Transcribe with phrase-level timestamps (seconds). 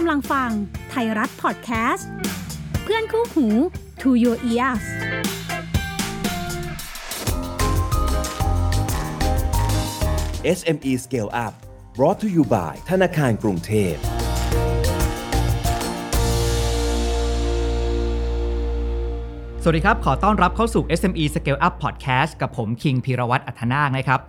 [0.00, 0.50] กำลังฟัง
[0.90, 2.08] ไทยรัฐพอดแคสต์
[2.82, 3.46] เพื่อนคู่หู
[4.02, 4.84] To Your Ears
[10.58, 11.54] SME Scale Up
[11.96, 13.94] brought to you by ธนาคารกรุงเทพ
[19.62, 24.20] สวัสดีครับ ขอต้อนรับเข้าสู่ SME Scale Up Podcast กับผมคิงพีรวัตรอัธนาคนะครับ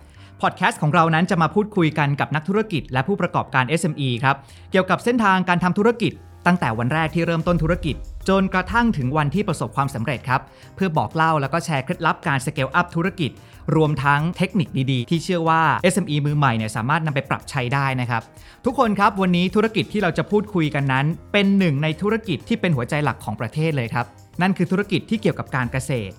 [0.42, 4.36] พอดแคสต์ของเรานั้นจะมาพูดคุยกันกับนักธุรกิจ และผู้ประกอบการ SME ครับ
[4.70, 6.12] เกี่ยวกับเส้นทางการทำธุรกิจ
[6.46, 7.96] ตั้งแต่วันแรกที่เริ่มต้นธุรกิจ
[8.28, 10.40] จนกระทั่งถึงวันที่ประสบความสำเร็จครับ
[10.74, 13.30] เพื่อบอกเล่าแล้วก็แชร์เคล็ดลับการ Scale Up ธุรกิจ
[13.76, 15.62] รวมทั้งเทคนิคดีๆ ที่เชื่อว่า
[15.92, 18.22] SME มือใหม่เนี่ยสามารถนำไปปรับใช้ได้นะครับ
[18.64, 24.06] ทุกคนครับวันนี้ธุรกิจที่เราจะพูดคุยกันนั้น เป็นหนึ่งในธุรกิจที่เป็นหัวใจหลักของประเทศเลยครับ
[24.42, 26.14] นั่นคือธุรกิจที่เกี่ยวกับการเกษตร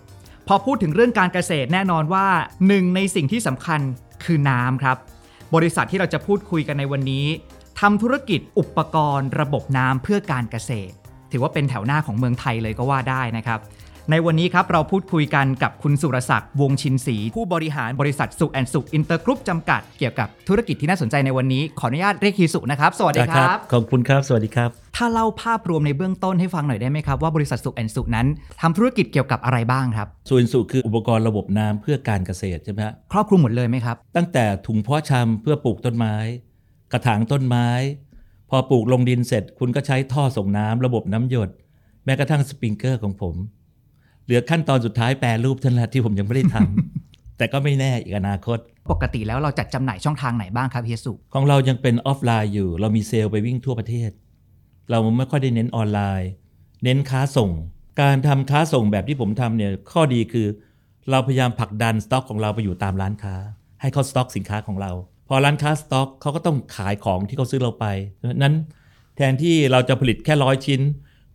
[0.48, 2.28] พอพูดถึงเรื่องการเกษตรแน่นอนว่า
[2.68, 3.82] หนึ่งในสิ่งที่สำคัญ
[4.24, 4.98] คือน้ำครับ
[5.56, 7.26] บริษัทที่เราจะพูดคุยกันในวันนี้
[7.80, 10.94] ทำธุรกิจอุปกรณ์ ระบบน้ำเพื่อการเกษตร
[11.32, 13.60] ถือว่าเป็นแถวหน้าของเมืองไทยเลยก็ว่าได้นะครับ
[14.12, 28.28] ในวันนี้ครับเราพูดคุยกันกับคุณสุรศักดิ์วงศ์ชินศรีผู้บริหารบริษัทสุแอนสุอินเตอร์กรุ๊ปจำกัดเกี่ยวกับธุรกิจที่น่าสนใจในวันนี้ ขออนุญาตเรียกเฮียสุนะครับ สวัสดีครับ ขอบคุณครับ สวัสดีครับ ถ้าเล่าภาพรวมในเบื้องต้นให้ฟังหน่อยได้ไหมครับว่าบริษัทสุแอนสุนั้น
[28.62, 36.16] ทำธุรกิจเกี่ยวกับอะไรบ้างครับส่วนสุคืออุปกรณ์ระบบน้ำเพื่อการเกษตรใช่ไหมฮะครอบคลุมหมดเลยไหมครับ ตั้งแต่ถุงเพาะชำเพื่อปลูกต้นไม้
[36.92, 37.68] กระถางต้นไม้
[38.50, 41.50] พอปลูกลงดินเสร็จ คุณก็ใช้ท่อส่งน้ำระบบน้ำหยด
[42.06, 43.36] แม้กระทั่งสปริงเกอร์ของผม
[44.28, 48.58] เหลือขั้นตอนสุดท้ายแปรรูปเท่านั้นแหละที่ผมยังไม่ได้ทำแต่ก็ไม่แน่อีกอนาคต
[48.92, 54.12] ปกติแล้วเราจัดจำหน่ายช่องทางไหนบ้างครับเฮียสุของเรายังเป็นออฟไลน์อยู่ เรามีเซลล์ไปวิ่งทั่วประเทศ
[54.90, 56.30] เราไม่ค่อยได้เน้นออนไลน์
[56.84, 57.52] เน้นค้าส่ง
[58.02, 60.48] การทำค้าส่งแบบที่ผมทำเนี่ยข้อดีคือ
[61.12, 63.36] เราพยายามผลักดันสต็อกของเราไปอยู่ตามร้านค้า
[63.82, 64.92] ให้เขาสต็อกสินค้าของเรา
[65.28, 67.86] พอร้านค้าสต็อกเขาก็ต้องขายของที่เขาซื้อเราไป
[68.44, 68.56] นั้น
[69.16, 70.82] แทนที่เราจะผลิตแค่ร้อยชิ้น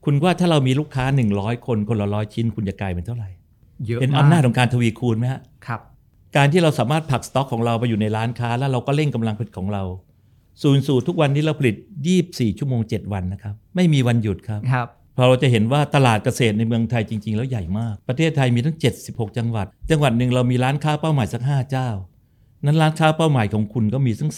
[0.04, 1.04] คุณว่าถ้าเรามีลูกค้า
[1.36, 3.28] 100 คนคนละร้อยชิ้น คุณจะกลายเป็นเท่าไหร่
[3.86, 5.80] เยอะเป็นมากอำนาจของการทวีคูณไหมฮะครับ
[6.36, 9.82] การที่เราสามารถผลักสต็อกของเราไปอยู่ในร้านค้า แล้วเราก็เร่งกำลังผลิตของเรา
[10.62, 11.76] ศูนย์สูตรทุกวันนี้เราผลิต
[12.16, 18.76] 24 ชั่วโมง 7 วันนะครับ ไม่มีวันหยุดครับครับพอเราจะเห็นว่าตลาดเกษตรในเมืองไทยจริง ๆ แล้วใหญ่มาก ประเทศไทยมีทั้ง
[19.06, 21.88] 76 จังหวัด จังหวัดหนึ่งเรามีร้านค้าเป้าหมายสัก 5 เจ้า
[22.64, 24.32] นั้นร้านค้าเป้าหมายของคุณก็มีทั้ง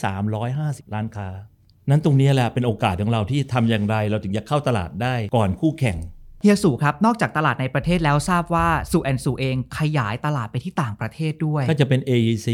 [0.45, 1.29] 350 ร้านค้า
[1.91, 5.99] นั้นตรงนี้แหละเป็นโอกาสของเราที่ทำอย่างไร เราถึงจะเข้าตลาดได้ก่อนคู่แข่ง
[6.43, 12.49] เฮียสุครับ นอกจากตลาดในประเทศแล้วทราบว่าสุแอนสุเองขยายตลาดไปที่ต่างประเทศด้วย ก็จะเป็น AEC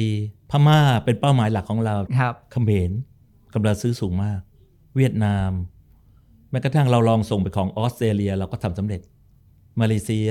[0.50, 2.90] พม่าเป็นเป้าหมายหลักของเราครับเขมร
[3.54, 4.40] กำลังซื้อสูงมาก
[4.96, 5.50] เวียดนาม
[6.50, 9.00] แม้กระทั่งเราลองส่งไปของออสเตรเลีย เราก็ทำสำเร็จ
[9.80, 10.30] มาเลเซีย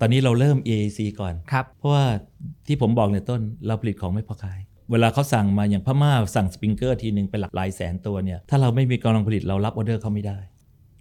[0.00, 2.04] ตอนนี้เราเริ่ม EAC ก่อนครับเพราะว่า
[2.66, 4.60] ที่ผมบอกในต้นเราผลิตของไม่พอขาย
[4.90, 10.38] เวลาเขาสั่งมาอย่างพม่าสั่งสปริงเกอร์ทีหนึ่งเป็นหลักหลายแสนตัวเนี่ยถ้าเราไม่มีกำลังผลิตเรารับออเดอร์เขาไม่ได้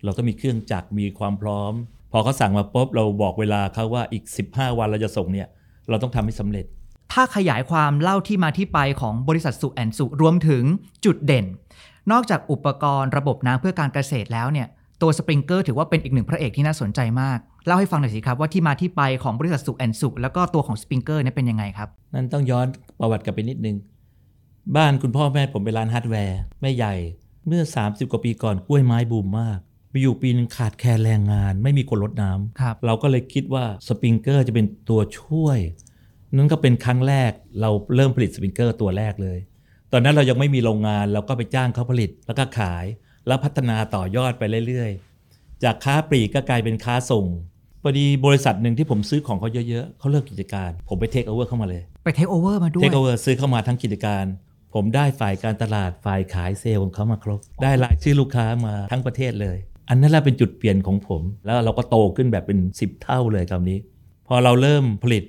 [0.03, 1.73] เราต้องมีเครื่องจักรมีความพร้อม
[2.11, 5.47] พอเขาสั่งมาปุ๊บเราบอกเวลาเขาว่าอีก 15 วันเราจะส่งเนี่ย
[5.89, 6.65] เราต้องทำให้สำเร็จ
[7.13, 10.63] ถ้าขยายความเล่าที่มาที่ไปของบริษัทสุแอนสุรวมถึง
[11.05, 11.45] จุดเด่น
[12.11, 14.67] นอกจากอุปกรณ์ระบบน้ำเพื่อการเกษตรแล้วเนี่ย
[15.01, 22.67] ตัวสปริงเกอร์ถือว่าเป็นอีกหนึ่งพระเอกที่น่าสนใจมาก เล่าให้ฟังหน่อยสิครับว่าที่มาที่ไปของบริษัทสุแอนสุแล้วก็ตัวของสปริงเกอร์เนี่ยเป็นยังไงครับ นั่นต้องย้อน
[22.99, 23.75] ประวัติกลับไปนิดนึง
[24.75, 26.95] บ้านคุณพ่อแม่ผมเป็นร้านฮาร์ดแวร์แม่ใหญ่
[27.47, 29.59] เมื่อ 30 กว่าปีก่อนกล้วยไม้บูมมาก
[29.89, 35.59] ไปอยู่ปีหนึ่งขาดแคลนแรงงาน ไม่มีคนรดน้ำครับเราก็เลยคิดว่าสปริงเกอร์จะเป็นตัวช่วย
[36.35, 39.39] นั่นก็เป็นครั้งแรกเราเริ่มผลิตสปริงเกอร์ตัวแรกเลย
[39.91, 42.85] ตอนนั้นเรายังไม่มีโรงงานเราก็ไปจ้างเขาผลิตแล้วก็ขาย
[43.27, 47.25] แล้วพัฒนาต่อยอดไปเรื่อยๆ จากค้าปลีกก็กลายเป็นค้าส่ง
[47.87, 54.25] พอดีบริษัทหนึ่งที่ผมซื้อของเขาเยอะๆเขาเลิกกิจการ ผมไป take over เข้ามาเลย ไป take over มาด้วย take over ซื้อเข้ามาทั้งกิจการ
[54.73, 59.57] ผมได้ฝ่ายการตลาดฝ่ายขายเซลล์ของเขามาครบ ได้รายชื่อลูกค้ามาทั้งประเทศเลย
[59.89, 63.79] อันนั้นแหละเป็นจุดเปลี่ยนของผม แล้วเราก็โตขึ้นแบบเป็น 10 เท่าเลยคำนี้
[64.27, 65.23] พอเราเริ่มผลิต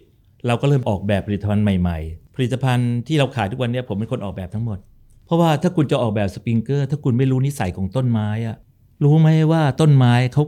[0.46, 4.78] เราก็เริ่มออกแบบผลิตภัณฑ์ใหม่ๆ ผลิตภัณฑ์ที่เราขายทุกวันเนี้ผมเป็นคนออกแบบทั้งหมด
[5.26, 8.56] เพราะว่าถ้าคุณจะออกแบบสปริงเกอร์ถ้าคุณไม่รู้นิสัยของต้นไม้อะ
[9.04, 10.42] รู้ไหมว่าต้นไม้เขา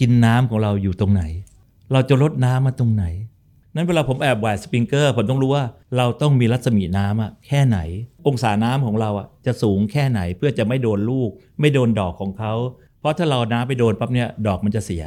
[0.00, 1.22] กินน้ำของเราอยู่ตรงไหน
[1.92, 3.04] เราจะลดน้ำมาตรงไหน
[3.74, 5.64] นั้นเวลาผมแอบแหวกสปริงเกอร์ผมต้องรู้ว่า
[5.96, 7.78] เราต้องมีรัศมีน้ำอะแค่ไหน
[8.26, 11.30] องศาน้ำของเราอะจะสูงแค่ไหนเพื่อจะไม่โดนลูก
[11.60, 12.52] ไม่โดนดอกของเขา
[13.00, 15.04] เพราะถ้าเราน้ำไปโดนปั๊บเนี่ยดอกมันจะเสีย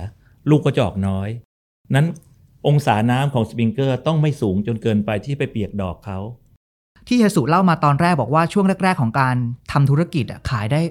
[0.50, 1.30] ลูกก็จะออกน้อย
[1.96, 2.06] นั้น
[2.68, 6.20] องศาน้ำของสปริงเกอร์ต้องไม่สูงจนเกินไปที่ไปเปียกดอกเขา
[7.08, 9.36] ที่เฮียสุเล่ามาตอนแรกบอกว่าช่วงแรก ๆ ของการ
[9.72, 10.82] ทำธุรกิจอะขายได้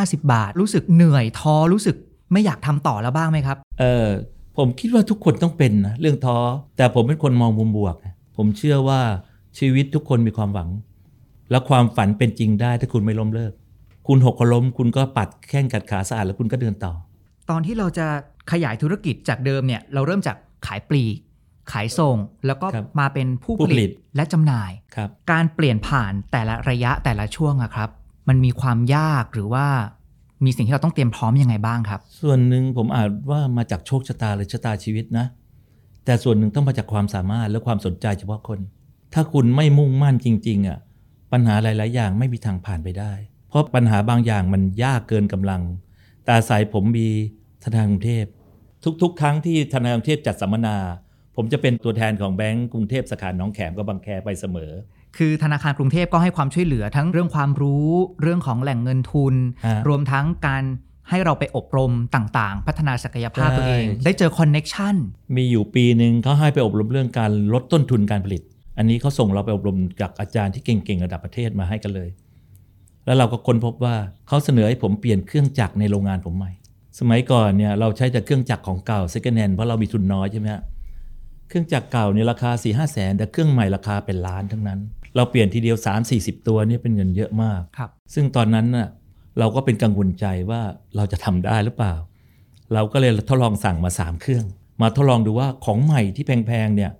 [0.00, 1.96] 150 บาท รู้สึกเหนื่อยท้อรู้สึก
[2.32, 4.06] ไม่อยากทำต่อแล้วบ้างไหมครับ เออ
[4.56, 6.36] ผมคิดว่าทุกคนต้องเป็นนะเรื่องท้อ
[6.76, 9.00] แต่ผมเป็นคนมองมุมบวกนะผมเชื่อว่า
[9.58, 10.68] ชีวิตทุกคนมีความหวัง
[11.50, 13.52] และความฝันเป็นจริงได้ถ้าคุณไม่ล้มเลิก
[14.06, 16.92] คุณหกล้ม คุณก็ปัดแข้งกัดขาสะอาดแล้วคุณก็เดินต่อ
[17.50, 18.06] ตอนที่เราจะ
[18.52, 20.36] ขยายธุรกิจจากเดิมเนี่ยเราเริ่มจาก
[20.66, 21.16] ขายปลีก
[21.72, 22.16] ขายส่ง
[22.46, 27.90] แล้วก็ครับมาเป็นผู้ผู้ผผลิลิตตและจำหน่ายครับการเปลี่ยนผ่านแต่ละระยะแต่ละช่วงอะครับ
[28.28, 29.66] มันมีความยากหรือว่า
[30.46, 35.26] มีสิ่งที่เราต้องเตรียมพร้อมยังไงบ้างครับ ส่วนหนึ่งผมอาจว่ามาจากโชคชะตาหรือชะตาชีวิตนะ
[36.04, 38.58] แต่ส่วนหนึ่งต้องมาจากความสามารถและความสนใจเฉพาะคน
[39.14, 40.78] ถ้าคุณไม่มุ่งมั่นจริงๆอะ
[41.32, 43.12] ปัญหาหลาย ๆ อย่างไม่มีทางผ่านไปได้
[43.48, 45.62] เพราะปัญหาบางอย่างมันยากเกินกำลัง
[46.24, 47.08] แต่อายผมมี
[47.64, 48.24] ธนาคารกรุงเทพ
[49.02, 50.76] ทุก ๆ ครั้งที่ธนาคารกรุงเทพจัดสัมมนา
[51.36, 54.72] ผมจะเป็นตัวแทนของแบงก์กรุงเทพสาขาหนองแขมกับบางแคไปเสมอ
[55.16, 57.88] คือธนาคารกรุงเทพก็ให้ความช่วยเหลือทั้งเรื่องความรู้
[58.22, 59.34] เรื่องของแหล่งเงินทุน
[59.66, 60.64] ฮะรวมทั้งการ
[61.10, 64.94] ให้เราไปอบรมต่างๆ พัฒนาศักยภาพใช่ตัวเอง ได้เจอคอนเน็ชัน
[65.36, 68.42] มีอยู่ปีหนึ่งเขาให้ไปอบรมเรื่องการลดต้นทุนการผลิต
[68.78, 72.08] อันนี้เขาส่งเราไปอบรมจากอาจารย์ที่เก่งๆระดับประเทศมาให้กันเลย
[73.06, 73.96] แล้วเราก็ค้นพบว่า
[74.28, 76.52] เขาเสนอให้ผมเปลี่ยนเครื่องจักรในโรงงานผมใหม่
[76.98, 80.62] สมัยก่อนเนี่ยเราใช้แต่เครื่องจักรของเก่า second hand เพราะเรามีทุนน้อยใช่ไหมฮะ
[81.48, 84.80] เครื่องจักรเก่าเนี่ยราคา4ี่ห้าแสนแต่เครื่องใหม่ราคาเป็นล้านทั้งนั้น
[85.16, 88.88] เราเปลี่ยนทีเดียว 3 4 0 ตัวเนี่ยเป็นเงินเยอะมากครับซึ่งตอนนั้นน่ะ
[89.38, 90.60] เราก็เป็นกังวลใจว่า
[90.96, 91.94] เราจะทำได้หรือเปล่า
[92.74, 94.44] เราก็เลยทดลองสั่งมา 3 เครื่อง
[94.82, 96.90] มาทดลองดูว่าของใหม่ที่แพงๆเนี่ย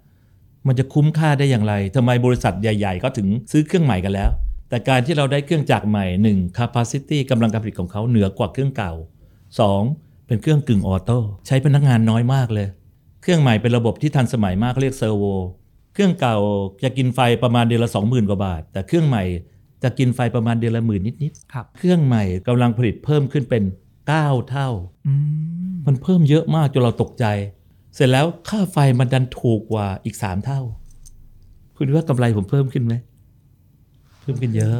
[0.67, 4.31] มันจะคุ้มค่าได้อย่างไรทำไมบริษัทใหญ่ ๆ ก็ถึงซื้อเครื่องใหม่กันแล้ว
[4.69, 6.58] แต่การที่เราได้เครื่องจักรใหม่ 1.
[6.58, 8.93] capacity กำลังการผลิตของเขาเหนือกว่าเครื่องเก่า
[9.58, 10.26] 2.
[10.26, 12.69] เป็นเครื่องกึ่ง auto ใช้พนักงานน้อยมากเลย
[13.24, 15.25] เครื่องใหม่เป็นระบบที่ทันสมัยมากเขาเรียก servo
[15.94, 16.36] เครื่องเก่า
[16.84, 19.24] จะกินไฟประมาณเดือนละ 20,000 กว่าบาท แต่เครื่องใหม่
[19.82, 23.62] จะกินไฟประมาณเดือนละหมื่นนิดครับๆเครื่องใหม่กำลังผลิตเพิ่มขึ้นเป็น
[24.06, 24.68] 9 เท่า
[25.06, 25.12] อื
[25.72, 27.24] มมันเพิ่มเยอะมากจนเราตกใจ
[27.94, 30.60] เสร็จแล้วค่าไฟมันดันถูกกว่าอีก 3 เท่า
[31.76, 32.94] คุณว่ากำไรผมเพิ่มขึ้นไหม
[34.20, 34.76] เพิ่มขึ้นเยอะ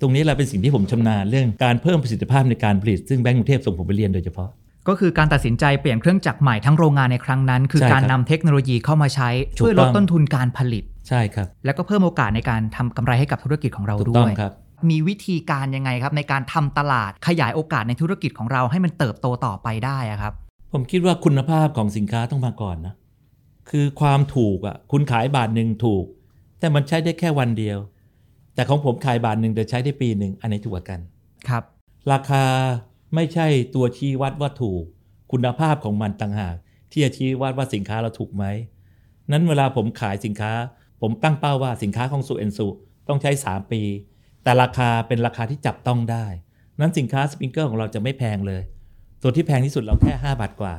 [0.00, 4.50] ตรงนี้แหละเป็นสิ่งที่ผมชำนาญเรื่องการเพิ่มประสิทธิภาพในการผลิต ซึ่งแบงก์กรุงเทพส่งผมไปเรียนโดยเฉพาะ
[4.88, 14.52] ก็คือการตัดสินใจเปลี่ยนเครื่องจักรใหม่ทั้งโรงงานในครั้งนั้น คือใช่ครับการนำเทคโนโลยีเข้ามาใช้ถูกช่วยลดต้องต้นทุนการผลิตใช่ครับ แล้วก็เพิ่มโอกาสในการทำกำไรให้กับธุรกิจของเราถูกด้ต้องวยครับ
[14.90, 20.32] มีวิธีการยังไงครับในการทำตลาดขยายโอกาสในธุรกิจของเราให้มันเติบโตต่อไปได้อะครับ
[20.72, 22.94] ผมคิดว่าคุณภาพของสินค้าต้องมาก่อนนะ
[23.70, 26.04] คือความถูกอะคุณขายบาทหนึ่งถูก
[26.60, 27.78] แต่มันใช้ได้แค่วันเดียว
[28.54, 31.00] แต่ของผมขายบาทหนึ่งแต่ใช้ได้ปีหนึ่งอันไหนถูกกว่ากัน
[31.48, 31.62] ครับ
[32.12, 32.44] ราคา
[33.14, 34.84] ไม่ใช่ตัวชี้วัดว่าถูก
[35.32, 36.56] คุณภาพของมันต่างหาก
[36.90, 38.44] ที่จะชี้วัดว่าสินค้าเราถูกไหม
[39.30, 40.52] นั้นเวลาผมขายสินค้า
[41.00, 42.68] ผมตั้งเป้าว่าสินค้าของสุเอ็นสุ
[43.08, 43.82] ต้องใช้ 3 ปี
[44.42, 46.26] แต่ราคาเป็นราคาที่จับต้องได้
[46.80, 48.62] นั้นสินค้าสปริงเกอร์ของเราจะไม่แพงเลย
[49.22, 50.74] ตัวที่แพงที่สุดเราแค่ 5 บาทกว่า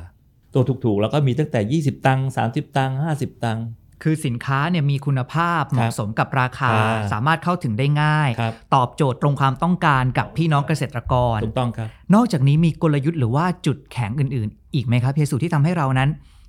[0.54, 3.64] ตัวถูกๆเราก็มีตั้งแต่ 20 ตังค์30 ตังค์50 ตังค์
[4.04, 16.08] คือสินค้าเนี่ยมีคุณภาพเหมาะสมกับราคาครับสามารถเข้าถึงได้ง่ายครับตอบโจทย์ตรงความต้องการกับพี่น้องเกษตรกรถูกต้องครับนอกจากนี้มีกลยุทธ์หรือว่าจุดแข็งอื่น ๆ อีกไหมครับเพียสุที่ทำให้เรานั้น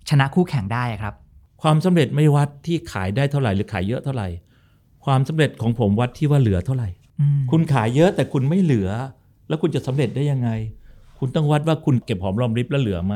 [0.10, 1.14] ชนะคู่แข่งได้อะครับ
[1.62, 4.28] ความสำเร็จไม่วัดที่ขายได้เท่าไหร่หรือขายเยอะเท่าไหร่
[5.06, 8.90] ความสำเร็จของผมวัดที่ว่าเหลือเท่าไหร่อืมคุณขายเยอะแต่คุณไม่เหลือ
[9.48, 10.50] แล้วคุณจะสำเร็จได้ยังไง
[11.20, 13.16] คุณต้องวัดว่าคุณเก็บหอมรอมริบแล้วเหลือไหม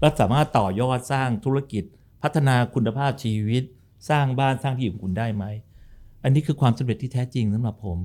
[0.00, 1.84] แล้วสามารถต่อยอดสร้างธุรกิจ
[2.22, 3.62] พัฒนาคุณภาพชีวิต
[4.10, 5.44] สร้างบ้านสร้างที่อยู่ของคุณได้ไหม
[6.24, 7.98] อันนี้คือความสำเร็จที่แท้จริงสำหรับผม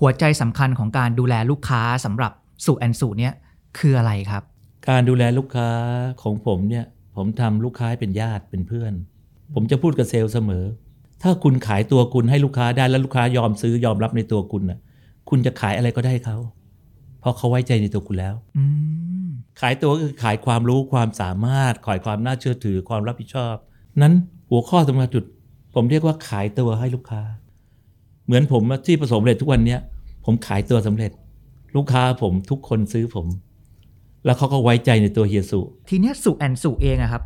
[0.00, 2.32] หัวใจสำคัญของการดูแลลูกค้าสำหรับ
[2.64, 3.32] สุแอนสุเนี่ย
[3.78, 4.42] คืออะไรครับ
[4.88, 5.68] การดูแลลูกค้า
[6.22, 6.84] ของผมเนี่ย
[7.16, 8.92] ผมทำลูกค้าให้เป็นญาติเป็นเพื่อน
[9.54, 10.64] ผมจะพูดกับเซลล์เสมอ
[11.22, 14.78] ถ้าคุณขายตัวคุณให้ลูกค้าได้แล้วลูกค้ายอมซื้อยอมรับในตัวคุณน่ะ
[15.28, 16.36] คุณจะขายอะไรก็ได้เขา
[17.20, 18.64] เพราะเขาไว้ใจในตัวคุณแล้วอื
[19.26, 19.28] ม
[19.60, 23.54] ขายตัวก็คือขายความรู้ความสามารถ ขายความน่าเชื่อถือความรับผิดชอบ
[24.02, 24.12] นั้น
[24.50, 25.24] หัวข้อสำคัญจุด
[25.74, 27.22] ผมเรียกว่าขายตัวให้ลูกค้า
[28.26, 29.80] เหมือนผมที่ประสบความสำเร็จทุกวันเนี้ย
[30.24, 31.10] ผมขายตัวสำเร็จ
[31.76, 33.26] ลูกค้าผมทุกคนซื้อผม
[34.24, 37.22] แล้วเขาก็ไว้ใจในตัวเฮียสุทีเนี้ยสุแอนสุเองอะครับ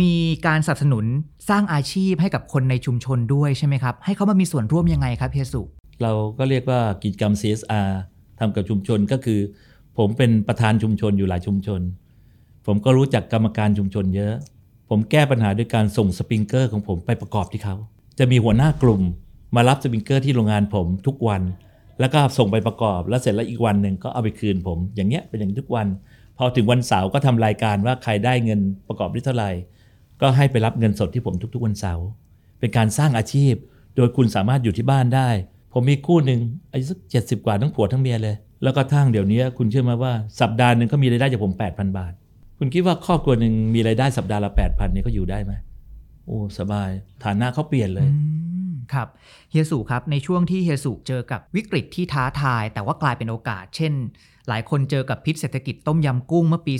[0.00, 0.14] มี
[0.46, 1.04] การสนับสนุน
[1.48, 5.62] สร้างอาชีพให้กับคนในชุมชนด้วยใช่ไหมครับ ให้เขามามีส่วนร่วมยังไงครับเฮียสุ
[6.02, 7.88] เราก็เรียกว่ากิจกรรม CSR
[8.38, 9.40] ทำกับชุมชนก็คือ
[9.98, 11.80] ผมเป็นประธานชุมชนอยู่หลายชุมชน
[12.66, 14.34] ผมก็รู้จักกรรมการชุมชนเยอะ
[14.88, 17.76] ผมแก้ปัญหาด้วยการส่งสปริงเกอร์ของผมไปประกอบที่เขา
[18.18, 19.02] จะมีหัวหน้ากลุ่ม
[19.56, 21.42] มารับสปริงเกอร์ที่โรงงานผมทุกวัน
[22.00, 25.86] แล้วก็ส่งไปประกอบ แล้วเสร็จแล้วอีกวันหนึ่งก็เอาไปคืนผม อย่างเงี้ยเป็นอย่างทุกวัน
[26.38, 29.50] พอถึงวันเสาร์ก็ทำรายการว่าใครได้เงินประกอบได้เท่าไหร่
[30.20, 32.06] ก็ให้ไปรับเงินสดที่ผมทุกๆวันเสาร์
[32.58, 33.54] เป็นการสร้างอาชีพ
[33.96, 35.28] โดยคุณสามารถอยู่ที่บ้านได้
[35.72, 36.40] ผมมีคู่หนึ่ง
[36.72, 42.12] อายุสักเจ็ดสิบกว่าทั้งผัวทั้งเมียเลย แล้วก็ทั้งเดี๋ยวนี้คุณเชื่อไหมว่าสัปดาห์หนึ่งเขามีรายได้จากผม8,000 บาท
[42.58, 45.52] คุณคิดว่าครอบครัวหนึ่งมีรายได้สัปดาห์ละ8,000เนี่ยเขาอยู่ได้ไหม
[46.26, 46.90] โอ้สบาย
[47.24, 48.16] ฐานะเขาเปลี่ยนเลยอื
[48.70, 49.08] มครับ
[49.50, 53.92] เฮียสุครับในช่วงที่เฮียสุเจอกับวิกฤตที่ท้าทาย แต่ว่ากลายเป็นโอกาส เช่น
[54.48, 56.74] หลายคนเจอกับพิษเศรษฐกิจต้มยำกุ้งเมื่อปี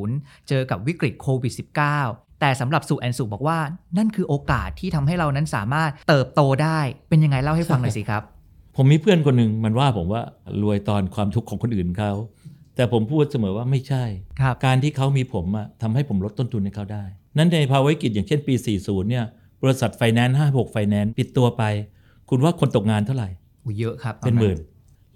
[0.00, 1.52] 40 เจอกับวิกฤตโควิด
[1.96, 3.58] -19 แต่สำหรับสุแอนสุบอกว่า
[3.98, 8.22] นั่นคือโอกาสที่ทำให้เรานั้นสามารถเติบโตได้ เป็นยังไงเล่าให้ฟังหน่อยสิครับ
[8.76, 10.22] ผมมีเพื่อนคนหนึ่งมันว่าผมว่า
[10.62, 12.12] รวยบนความทุกข์ของคนอื่นเขา
[12.76, 14.04] แต่ผมพูดเสมอว่าไม่ใช่
[14.40, 17.04] ครับการที่เขามีผมอะทำให้ผมลดต้นทุนให้เขาได้
[17.36, 19.24] นั้นในภาวะวิกฤตอย่างเช่นปี 40 เนี่ย
[19.62, 21.62] บริษัทไฟแนนซ์56 ไฟแนนซ์ปิดตัวไป
[22.28, 23.28] คุณว่าคนตกงานเท่าไหร่
[23.64, 24.58] อุ๊ยเยอะครับเป็นหมื่น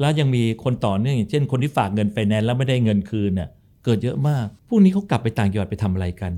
[0.01, 3.49] แล้วยังมีคนต่อเนื่องอย่างเช่น คนที่ฝากเงินไฟแนนซ์แล้วไม่ได้เงินคืนน่ะ
[3.85, 6.33] เกิดเยอะมากพวกนี้เขากลับไปต่างจังหวัดไปทำอะไรกัน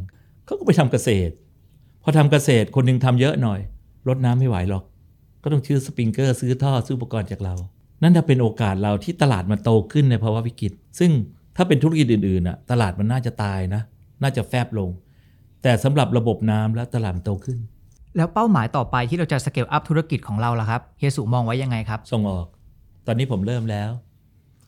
[0.44, 1.32] เขาก็ไปทำเกษตร
[2.02, 3.60] พอทำเกษตรคนหนึ่งทำเยอะหน่อย
[4.08, 4.84] รดน้ำไม่ไหวหรอก
[5.42, 7.54] ก็ต้องซื้อสปริงเกอร์ซื้อท่อซื้ออุปกรณ์จากเรา
[8.02, 11.11] นั่นจะเป็นโอกาสเราที่ตลาดมันโตขึ้นในภาวะวิกฤต ซึ่ง
[11.56, 13.82] ถ้าเป็นธุรกิจอื่นๆน่ะตลาดมันน่าจะตายนะ
[14.23, 14.90] น่าจะแฟบลง
[15.62, 17.59] แต่สำหรับระบบน้ำแล้วตลาดมันโตขึ้น
[18.16, 22.47] แล้วเป้าหมายต่อไปที่เราจะสเกลอัพธุรกิจของเราล่ะครับเฮียสุมองไว้ยังไงครับ ส่งออก
[23.06, 23.90] ตอนนี้ผมเริ่มแล้ว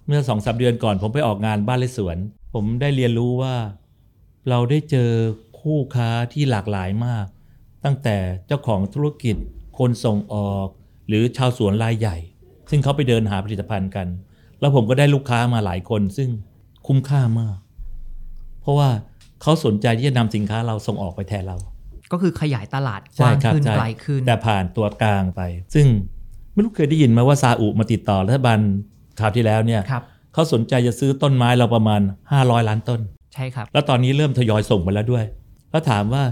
[0.07, 2.17] เมื่อสองสาเดือนก่อนผมไปออกงานบ้านและสวน
[2.55, 3.55] ผมได้เรียนรู้ว่า
[4.49, 5.11] เราได้เจอ
[5.61, 7.26] คู่ค้าที่หลากหลายมาก
[7.85, 9.37] ตั้งแต่เจ้าของธุรกิจ
[9.79, 10.69] คนส่งออก
[11.09, 12.17] หรือชาวสวนรายใหญ่
[12.71, 14.07] ซึ่งเขาไปเดินหาผลิตภัณฑ์กัน
[14.62, 16.28] แล้วผมก็ได้ลูกค้ามาหลายคนซึ่ง
[16.87, 17.57] คุ้มค่ามาก
[18.62, 18.88] เพราะว่า
[19.42, 21.57] เขาสนใจที่จะนำสินค้าเราส่งออกไปแทนเรา
[22.12, 25.40] ก็คือขยายตลาดกใช่ว้างครับขึ้นใช่ไกลขึ้น แต่ผ่านตัวกลางไป
[25.75, 25.87] ซึ่ง
[26.52, 28.59] ไม่รู้เคยได้ยินไหมว่าซาอุมาติดต่อรัฐบาล
[29.21, 30.02] คราวที่แล้วเนี่ยครับ
[30.33, 32.00] เขาสนใจจะซื้อต้นไม้เราประมาณ
[32.35, 33.00] 500 ล้านต้น
[33.35, 35.25] ใช่ครับ แล้วตอนนี้เริ่มทยอยส่งไปแล้วด้วย
[35.71, 36.23] แล้วถามว่า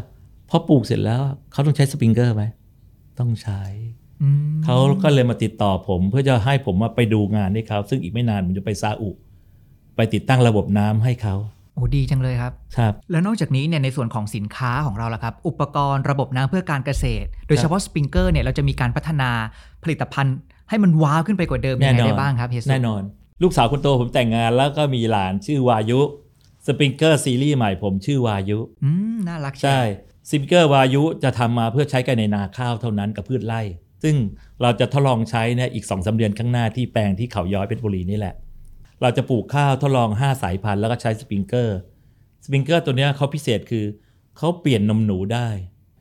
[0.49, 1.21] พอปลูกเสร็จแล้ว
[1.53, 2.45] เขาต้องใช้สปริงเกอร์ไหม
[3.19, 3.90] ต้องใช้อืม
[4.65, 9.11] เขาก็เลยมาติดต่อผม เพื่อจะให้ผมมาไปดูงานให้เขา ซึ่งอีกไม่นานผมจะไปซาอุ
[9.97, 11.35] ไปติดตั้งระบบน้ำให้เขา
[11.75, 19.31] โอ้ดีจังเลยครับครับแล้วนอกจากนี้เนี่ยในส่วนของสินค้าของเราล่ะครับ อุปกรณ์ระบบน้ำเพื่อการเกษตร โดยเฉพาะสปริงเกอร์เนี่ยเราจะมีการพัฒนา
[19.83, 20.37] ผลิตภัณฑ์
[20.69, 23.03] ให้มันว้าวขึ้นไปกว่าเดิมยังไงได้บ้างครับเฮียสุแน่นอน
[23.43, 26.01] ลูกสาวคนโตผมแต่งงานแล้วก็มีหลานชื่อวายุ
[26.67, 29.81] สปริงเกอร์ซีรีส์ใหม่ผมชื่อวายุอืมน่ารักเชียวใช่
[30.29, 33.61] สปริงเกอร์วายุจะทำมาเพื่อใช้กันในนาข้าวเท่านั้นกับพืชไร่
[34.03, 34.17] ซึ่ง
[34.63, 38.35] เราจะทดลองใช้เนี่ยอีก2อสเดือนข้างหน้าที่แปลงที่เขาย้อยเพชรบุรีนี่แหละ
[39.03, 41.79] เราจะปลูกข้าวทดลอง 5 สายพันธุ์แล้วก็ใช้สปริงเกอร์
[42.45, 43.85] สปริงเกอร์ตัวเนี้ยเขาพิเศษคือ
[44.39, 45.49] เขาเปลี่ยนนมหนูได้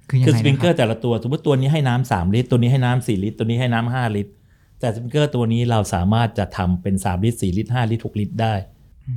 [0.09, 4.31] คือยังคือไงสปริงนะเกคอรับร์แต่ละตัวสมมติตัวนี้ให้น้ำสามลิตร ตัวนี้ให้น้ำสี่ลิตร ตัวนี้ให้น้ำห้าลิตร
[4.79, 8.53] แต่สปริงเกอร์ตัวนี้เราสามารถจะทำเป็น3ลิตร4ลิตร5ลิตร6ลิตรได้
[9.07, 9.13] อื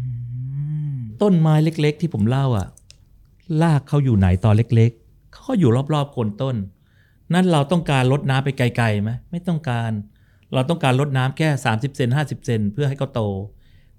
[0.96, 2.68] มต้นไม้เล็ก ๆ ที่ผมเล่าอะ
[3.62, 6.56] รากเขาอยู่ไหนตอนเล็ก ๆเขาก็อยู่รอบๆโคนต้น
[7.34, 9.90] นั่นเราต้องการลดน้ำไปไกลๆไหมไม่ต้องการ
[10.54, 13.22] เราต้องการลดน้ำแค่ 30 เซน50 เซนเพื่อให้เขาโต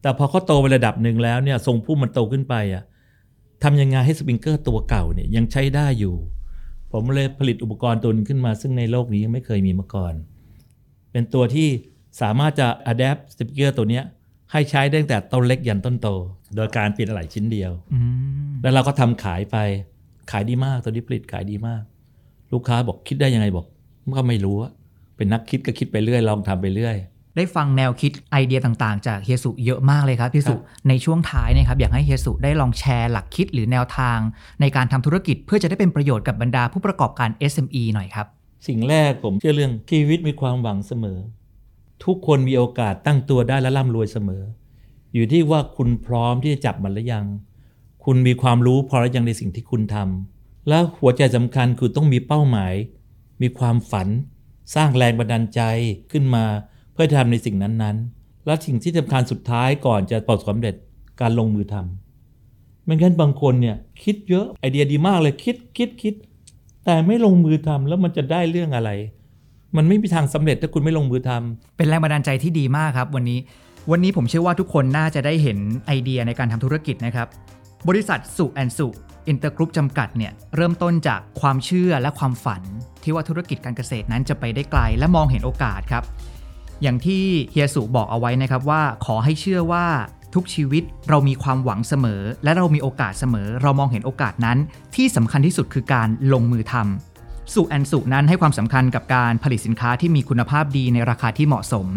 [0.01, 2.83] แต่พอเขาโตไประดับหนึ่งแล้วเนี่ยทรงพุ่มมันโตขึ้นไปอะ
[3.63, 6.15] ทำยังไงให้สปริงเกอร์ตัวเก่าเนี่ยยังใช้ได้อยู่
[6.91, 10.13] ผมเลยผลิตอุปกรณ์ตัวหนึงขึ้นมา ซึ่งในโลกนี้ยังไม่เคยมีมาก่อน
[11.11, 11.67] เป็นตัวที่
[12.21, 14.03] สามารถจะ adapt สปริงเกอร์ตัวเนี้ย
[14.51, 16.07] ให้ใช้ได้ตั้งแต่ต้นเล็กยันต้นโต
[16.55, 17.99] โดยการเปลี่ยนอะไหล่ชิ้นเดียวอื
[18.49, 19.57] มแล้วเราก็ทำขายไป
[20.31, 21.83] ขายดีมากตัวนี้ผลิตขายดีมาก
[22.53, 23.65] ลูกค้าบอกคิดได้ยังไงบอก
[24.17, 24.71] ก็ไม่รู้อะ
[25.17, 26.97] เป็นนักคิดก็คิดไปเรื่อยลองทำไปเรื่อย
[27.35, 34.19] ได้ฟังแนวคิดไอเดียต่างๆ จากเฮียสุเยอะมากเลยครับพี่สุครับในช่วงท้ายเนะครับอยากให้เฮียสุได้ลองแชร์หลักคิดหรือแนวทาง
[34.61, 38.27] ในการทำธุรกิจเพื่อจะได้เป็นประโยชน์กับบรรดาผู้ประกอบการ SME หน่อยครับ
[38.67, 41.19] สิ่งแรกผมเชื่อเรื่องชีวิตมีความหวังเสมอ
[42.05, 44.43] ทุกคนมีโอกาสตั้งตัวได้และร่ำรวยเสมอ
[45.13, 47.25] อยู่ที่ว่าคุณพร้อมที่จะจับมันหรือยัง
[48.05, 50.32] คุณมีความรู้พอหรือยังในสิ่งที่คุณทำ
[50.69, 52.73] แล้วหัวใจสำคัญคือต้องมีเป้าหมาย
[53.41, 54.07] มีความฝัน
[54.75, 55.61] สร้างแรงบันดาลใจ
[56.11, 56.45] ขึ้นมา
[56.93, 60.75] เพื่อทำในสิ่งนั้นๆ และสิ่งที่สำคัญสุดท้ายก่อนจะประสบความสำเร็จ
[61.21, 66.13] การลงมือทำไม่งั้นบางคนเนี่ยคิดเยอะไอเดียดีมากเลยคิดคิดคิด
[66.85, 68.89] แต่ไม่ลงมือทำแล้วมันจะได้เรื่องอะไร
[69.77, 73.39] มันไม่มีทางสำเร็จถ้าคุณไม่ลงมือทำเป็นแรงบันดาลใจที่ดีมากครับ วันนี้
[73.91, 77.27] วันนี้ผมเชื่อว่าทุกคนน่าจะได้เห็นไอเดียในการทำธุรกิจนะครับ
[77.87, 78.87] บริษัทสุแอนสุ
[79.27, 82.61] อินเตอร์กรุ๊ปจำกัดเนี่ยเริ่มต้นจากความเชื่อและความฝัน
[83.03, 86.03] ที่ว่าธุรกิจการเกษตรนั้นจะไปได้ไกลและมองเห็นโอกาสครับ
[86.81, 89.85] อย่างที่เฮียสุบอกเอาไว้นะครับว่าขอให้เชื่อว่า
[90.33, 94.57] ทุกชีวิตเรามีความหวังเสมอ และเรามีโอกาสเสมอ เรามองเห็นโอกาสนั้น
[94.95, 101.87] ที่สำคัญที่สุดคือการลงมือทำสุแอนสุนั้นให้ความสำคัญกับการผลิตสินค้าที่มีคุณภาพดีในราคาที่เหมาะสม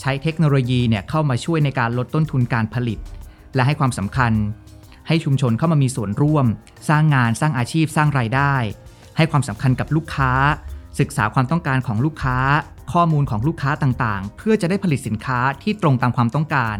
[0.00, 2.98] ใช้เทคโนโลยีเนี่ยเข้ามาช่วยในการลดต้นทุนการผลิต
[3.54, 4.32] และให้ความสำคัญ
[5.06, 6.46] ให้ชุมชนเข้ามามีส่วนร่วม
[6.88, 8.54] สร้างงานสร้างอาชีพสร้างรายได้
[9.16, 10.32] ให้ความสำคัญกับลูกค้า
[11.00, 12.38] ศึกษาความต้องการของลูกค้า
[12.92, 16.76] ข้อมูลของลูกค้าต่างๆ เพื่อจะได้ผลิตสินค้าที่ตรงตามความต้องการ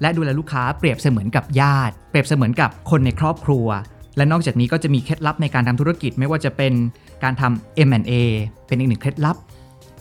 [0.00, 3.66] และดูแลลูกค้าเปรียบเสมือนกับญาติ เปรียบเสมือนกับคนในครอบครัว
[4.16, 6.72] และนอกจากนี้ก็จะมีเคล็ดลับในการทำธุรกิจไม่ว่าจะเป็น
[7.22, 8.12] การทำ M&A
[8.66, 9.36] เป็นอีกหนึ่งเคล็ดลับ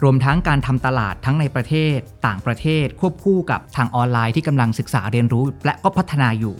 [0.03, 1.97] รวมทั้งการทำตลาดทั้งในประเทศ
[2.27, 6.55] ต่างประเทศ ควบคู่กับทางออนไลน์ที่กำลังศึกษาเรียนรู้ และก็พัฒนาอยู่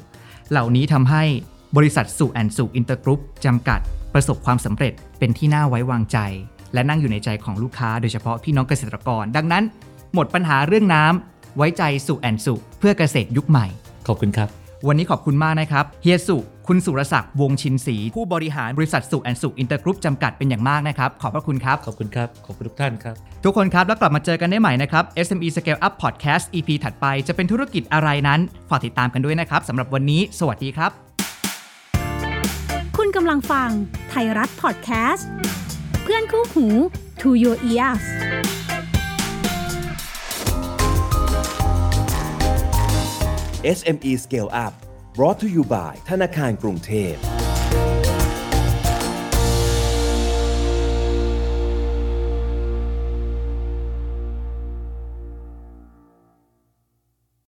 [0.52, 1.24] เหล่านี้ทำให้
[1.78, 3.80] บริษัทสุแอนสุอินเตอร์กรุ๊ปจำกัด
[4.14, 6.18] ประสบความสำเร็จเป็นที่น่าไว้วางใจ
[6.74, 9.64] และนั่งอยู่ในใจของลูกค้าโดยเฉพาะพี่น้องเกษตรกร ดังนั้น
[10.14, 13.68] หมดปัญหาเรื่องน้ำไว้ใจสุแอนสุเพื่อเกษตรยุคใหม่
[14.08, 14.50] ขอบคุณครับ
[14.88, 30.92] วันนี้ขอบคุณมากนะครับเฮียสุคุณสุรศักดิ์วงชินศรีผู้บริหารบริษัทสุแอนสุอินเตอร์กรุ๊ปจำกัดเป็นอย่างมากนะครับ ขอบพระคุณครับ ขอบคุณครับ ขอบคุณทุกท่านครับ ทุกคนครับ แล้วกลับมาเจอกันได้ใหม่นะครับ SME Scale Up Podcast EP ถัดไปจะเป็นธุรกิจอะไรนั้น ฝากติดตามกันด้วยนะครับสำหรับวันนี้ สวัสดีครับ
[32.98, 33.70] คุณกำลังฟัง
[34.10, 35.28] ไทยรัฐพอดแคสต์
[36.04, 36.68] เพื่อนคู่หู
[37.22, 38.04] To Your Ears
[43.78, 44.74] SME Scale Up
[45.16, 47.16] brought to you by ธนาคารกรุงเทพ